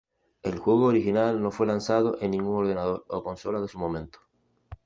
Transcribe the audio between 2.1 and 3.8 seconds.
en ningún ordenador o consola de su